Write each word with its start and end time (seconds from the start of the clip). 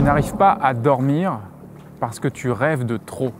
Tu 0.00 0.06
n'arrives 0.06 0.34
pas 0.34 0.56
à 0.62 0.72
dormir 0.72 1.40
parce 2.00 2.20
que 2.20 2.28
tu 2.28 2.50
rêves 2.50 2.86
de 2.86 2.96
trop. 2.96 3.32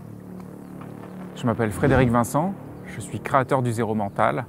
Je 1.35 1.47
m'appelle 1.47 1.71
Frédéric 1.71 2.11
Vincent, 2.11 2.53
je 2.85 3.01
suis 3.01 3.19
créateur 3.19 3.63
du 3.63 3.73
zéro 3.73 3.95
mental, 3.95 4.45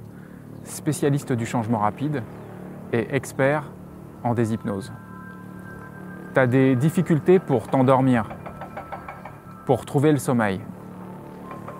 spécialiste 0.64 1.32
du 1.32 1.46
changement 1.46 1.78
rapide 1.78 2.22
et 2.92 3.16
expert 3.16 3.70
en 4.24 4.34
déshypnose. 4.34 4.92
Tu 6.34 6.38
as 6.40 6.46
des 6.46 6.76
difficultés 6.76 7.38
pour 7.38 7.68
t'endormir, 7.68 8.28
pour 9.64 9.86
trouver 9.86 10.12
le 10.12 10.18
sommeil 10.18 10.60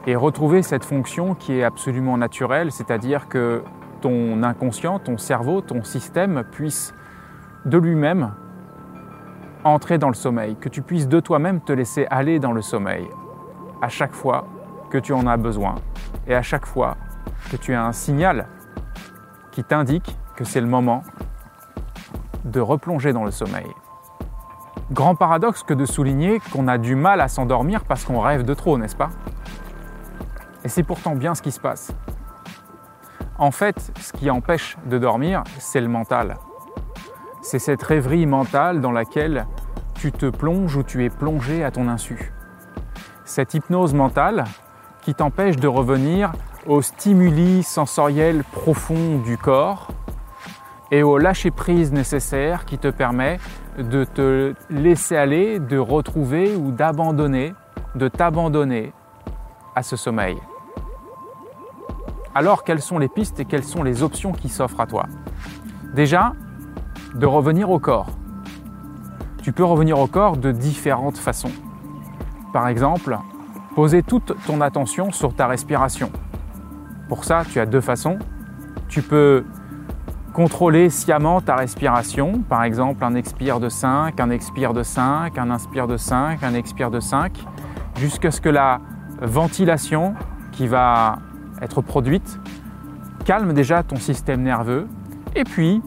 et 0.06 0.16
retrouver 0.16 0.62
cette 0.62 0.86
fonction 0.86 1.34
qui 1.34 1.58
est 1.58 1.62
absolument 1.62 2.16
naturelle, 2.16 2.72
c'est-à-dire 2.72 3.28
que 3.28 3.62
ton 4.00 4.42
inconscient, 4.42 4.98
ton 4.98 5.18
cerveau, 5.18 5.60
ton 5.60 5.84
système 5.84 6.42
puisse 6.50 6.94
de 7.66 7.76
lui-même 7.76 8.32
entrer 9.64 9.98
dans 9.98 10.08
le 10.08 10.14
sommeil, 10.14 10.56
que 10.56 10.68
tu 10.68 10.82
puisses 10.82 11.08
de 11.08 11.20
toi-même 11.20 11.60
te 11.60 11.72
laisser 11.72 12.06
aller 12.10 12.38
dans 12.38 12.52
le 12.52 12.62
sommeil 12.62 13.08
à 13.80 13.88
chaque 13.88 14.12
fois 14.12 14.46
que 14.90 14.98
tu 14.98 15.12
en 15.12 15.26
as 15.26 15.36
besoin 15.36 15.76
et 16.26 16.34
à 16.34 16.42
chaque 16.42 16.66
fois 16.66 16.96
que 17.50 17.56
tu 17.56 17.74
as 17.74 17.84
un 17.84 17.92
signal 17.92 18.46
qui 19.50 19.64
t'indique 19.64 20.16
que 20.36 20.44
c'est 20.44 20.60
le 20.60 20.66
moment 20.66 21.02
de 22.44 22.60
replonger 22.60 23.12
dans 23.12 23.24
le 23.24 23.30
sommeil. 23.30 23.66
Grand 24.90 25.14
paradoxe 25.14 25.62
que 25.62 25.74
de 25.74 25.86
souligner 25.86 26.40
qu'on 26.52 26.68
a 26.68 26.78
du 26.78 26.94
mal 26.94 27.20
à 27.20 27.28
s'endormir 27.28 27.84
parce 27.84 28.04
qu'on 28.04 28.20
rêve 28.20 28.44
de 28.44 28.54
trop, 28.54 28.78
n'est-ce 28.78 28.96
pas? 28.96 29.10
Et 30.64 30.68
c'est 30.68 30.82
pourtant 30.82 31.16
bien 31.16 31.34
ce 31.34 31.42
qui 31.42 31.50
se 31.50 31.60
passe. 31.60 31.92
En 33.38 33.50
fait, 33.50 33.92
ce 34.00 34.12
qui 34.12 34.30
empêche 34.30 34.76
de 34.86 34.98
dormir, 34.98 35.42
c'est 35.58 35.80
le 35.80 35.88
mental. 35.88 36.36
C'est 37.44 37.58
cette 37.58 37.82
rêverie 37.82 38.24
mentale 38.24 38.80
dans 38.80 38.92
laquelle 38.92 39.46
tu 39.94 40.12
te 40.12 40.26
plonges 40.26 40.76
ou 40.76 40.84
tu 40.84 41.04
es 41.04 41.10
plongé 41.10 41.64
à 41.64 41.72
ton 41.72 41.88
insu. 41.88 42.32
Cette 43.24 43.54
hypnose 43.54 43.94
mentale 43.94 44.44
qui 45.02 45.12
t'empêche 45.12 45.56
de 45.56 45.66
revenir 45.66 46.32
aux 46.68 46.82
stimuli 46.82 47.64
sensoriels 47.64 48.44
profonds 48.44 49.18
du 49.18 49.36
corps 49.36 49.88
et 50.92 51.02
au 51.02 51.18
lâcher-prise 51.18 51.92
nécessaire 51.92 52.64
qui 52.64 52.78
te 52.78 52.88
permet 52.88 53.38
de 53.76 54.04
te 54.04 54.54
laisser 54.70 55.16
aller, 55.16 55.58
de 55.58 55.78
retrouver 55.78 56.54
ou 56.54 56.70
d'abandonner, 56.70 57.54
de 57.96 58.06
t'abandonner 58.06 58.92
à 59.74 59.82
ce 59.82 59.96
sommeil. 59.96 60.38
Alors, 62.36 62.62
quelles 62.62 62.80
sont 62.80 62.98
les 62.98 63.08
pistes 63.08 63.40
et 63.40 63.46
quelles 63.46 63.64
sont 63.64 63.82
les 63.82 64.04
options 64.04 64.32
qui 64.32 64.48
s'offrent 64.48 64.80
à 64.80 64.86
toi? 64.86 65.06
Déjà, 65.92 66.34
de 67.14 67.26
revenir 67.26 67.70
au 67.70 67.78
corps. 67.78 68.10
Tu 69.42 69.52
peux 69.52 69.64
revenir 69.64 69.98
au 69.98 70.06
corps 70.06 70.36
de 70.36 70.52
différentes 70.52 71.18
façons. 71.18 71.50
Par 72.52 72.68
exemple, 72.68 73.18
poser 73.74 74.02
toute 74.02 74.34
ton 74.46 74.60
attention 74.60 75.10
sur 75.10 75.34
ta 75.34 75.46
respiration. 75.46 76.10
Pour 77.08 77.24
ça, 77.24 77.42
tu 77.50 77.58
as 77.60 77.66
deux 77.66 77.80
façons. 77.80 78.18
Tu 78.88 79.02
peux 79.02 79.44
contrôler 80.32 80.88
sciemment 80.90 81.40
ta 81.40 81.56
respiration, 81.56 82.42
par 82.48 82.64
exemple 82.64 83.04
un 83.04 83.14
expire 83.14 83.60
de 83.60 83.68
5, 83.68 84.18
un 84.18 84.30
expire 84.30 84.72
de 84.72 84.82
5, 84.82 85.36
un 85.36 85.50
inspire 85.50 85.86
de 85.86 85.96
5, 85.96 86.42
un 86.42 86.54
expire 86.54 86.90
de 86.90 87.00
5, 87.00 87.32
jusqu'à 87.96 88.30
ce 88.30 88.40
que 88.40 88.48
la 88.48 88.80
ventilation 89.20 90.14
qui 90.52 90.66
va 90.66 91.18
être 91.60 91.82
produite 91.82 92.38
calme 93.24 93.52
déjà 93.52 93.82
ton 93.82 93.96
système 93.96 94.42
nerveux 94.42 94.88
et 95.36 95.44
puis 95.44 95.82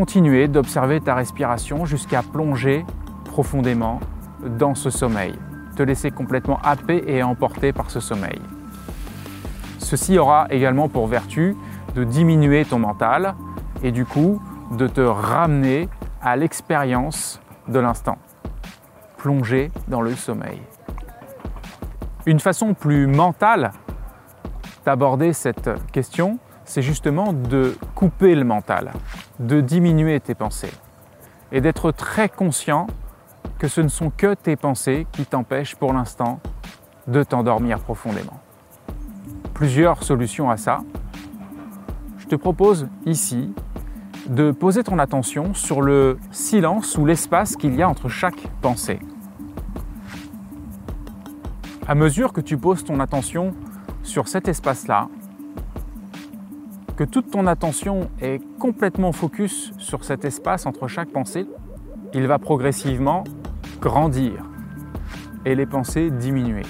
continuer 0.00 0.48
d'observer 0.48 0.98
ta 1.02 1.14
respiration 1.14 1.84
jusqu'à 1.84 2.22
plonger 2.22 2.86
profondément 3.26 4.00
dans 4.58 4.74
ce 4.74 4.88
sommeil, 4.88 5.34
te 5.76 5.82
laisser 5.82 6.10
complètement 6.10 6.58
happer 6.62 7.04
et 7.06 7.22
emporter 7.22 7.74
par 7.74 7.90
ce 7.90 8.00
sommeil. 8.00 8.40
Ceci 9.78 10.16
aura 10.16 10.46
également 10.48 10.88
pour 10.88 11.06
vertu 11.06 11.54
de 11.94 12.02
diminuer 12.02 12.64
ton 12.64 12.78
mental 12.78 13.34
et 13.82 13.92
du 13.92 14.06
coup 14.06 14.40
de 14.70 14.86
te 14.86 15.02
ramener 15.02 15.86
à 16.22 16.34
l'expérience 16.34 17.38
de 17.68 17.78
l'instant, 17.78 18.16
plonger 19.18 19.70
dans 19.88 20.00
le 20.00 20.14
sommeil. 20.14 20.62
Une 22.24 22.40
façon 22.40 22.72
plus 22.72 23.06
mentale 23.06 23.72
d'aborder 24.86 25.34
cette 25.34 25.68
question, 25.92 26.38
c'est 26.70 26.82
justement 26.82 27.32
de 27.32 27.76
couper 27.96 28.36
le 28.36 28.44
mental, 28.44 28.92
de 29.40 29.60
diminuer 29.60 30.20
tes 30.20 30.36
pensées 30.36 30.70
et 31.50 31.60
d'être 31.60 31.90
très 31.90 32.28
conscient 32.28 32.86
que 33.58 33.66
ce 33.66 33.80
ne 33.80 33.88
sont 33.88 34.10
que 34.10 34.34
tes 34.34 34.54
pensées 34.54 35.08
qui 35.10 35.26
t'empêchent 35.26 35.74
pour 35.74 35.92
l'instant 35.92 36.38
de 37.08 37.24
t'endormir 37.24 37.80
profondément. 37.80 38.38
Plusieurs 39.52 40.04
solutions 40.04 40.48
à 40.48 40.56
ça. 40.56 40.78
Je 42.18 42.26
te 42.28 42.36
propose 42.36 42.86
ici 43.04 43.52
de 44.28 44.52
poser 44.52 44.84
ton 44.84 45.00
attention 45.00 45.54
sur 45.54 45.82
le 45.82 46.20
silence 46.30 46.96
ou 46.96 47.04
l'espace 47.04 47.56
qu'il 47.56 47.74
y 47.74 47.82
a 47.82 47.88
entre 47.88 48.08
chaque 48.08 48.46
pensée. 48.62 49.00
À 51.88 51.96
mesure 51.96 52.32
que 52.32 52.40
tu 52.40 52.56
poses 52.56 52.84
ton 52.84 53.00
attention 53.00 53.54
sur 54.04 54.28
cet 54.28 54.46
espace-là, 54.46 55.08
toute 57.04 57.30
ton 57.30 57.46
attention 57.46 58.10
est 58.20 58.40
complètement 58.58 59.12
focus 59.12 59.72
sur 59.78 60.04
cet 60.04 60.24
espace 60.24 60.66
entre 60.66 60.88
chaque 60.88 61.10
pensée, 61.10 61.46
il 62.12 62.26
va 62.26 62.38
progressivement 62.38 63.24
grandir 63.80 64.44
et 65.44 65.54
les 65.54 65.66
pensées 65.66 66.10
diminuer. 66.10 66.64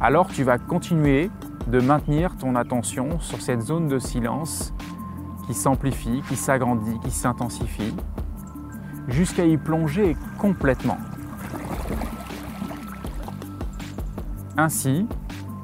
Alors 0.00 0.28
tu 0.28 0.42
vas 0.42 0.58
continuer 0.58 1.30
de 1.68 1.80
maintenir 1.80 2.36
ton 2.36 2.54
attention 2.54 3.18
sur 3.20 3.40
cette 3.40 3.62
zone 3.62 3.88
de 3.88 3.98
silence 3.98 4.74
qui 5.46 5.54
s'amplifie, 5.54 6.22
qui 6.28 6.36
s'agrandit, 6.36 6.98
qui 7.00 7.10
s'intensifie, 7.10 7.94
jusqu'à 9.08 9.46
y 9.46 9.56
plonger 9.56 10.16
complètement. 10.38 10.98
Ainsi, 14.56 15.06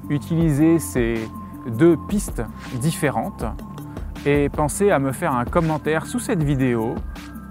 utiliser 0.09 0.79
ces 0.79 1.29
deux 1.67 1.97
pistes 2.09 2.43
différentes 2.81 3.45
et 4.25 4.49
pensez 4.49 4.91
à 4.91 4.99
me 4.99 5.13
faire 5.13 5.35
un 5.35 5.45
commentaire 5.45 6.07
sous 6.07 6.19
cette 6.19 6.43
vidéo 6.43 6.95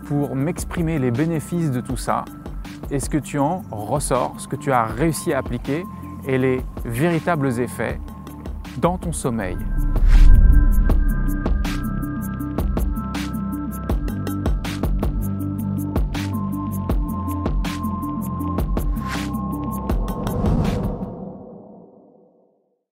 pour 0.06 0.36
m'exprimer 0.36 1.00
les 1.00 1.12
bénéfices 1.12 1.72
de 1.72 1.82
tout 1.82 1.98
ça 1.98 2.26
et 2.90 3.00
ce 3.00 3.10
que 3.10 3.18
tu 3.18 3.40
en 3.40 3.62
ressors, 3.72 4.36
ce 4.38 4.48
que 4.48 4.56
tu 4.56 4.72
as 4.72 4.86
réussi 4.86 5.34
à 5.34 5.40
appliquer 5.40 5.86
et 6.28 6.38
les 6.38 6.62
véritables 6.86 7.60
effets 7.60 8.00
dans 8.78 8.98
ton 8.98 9.12
sommeil? 9.12 9.58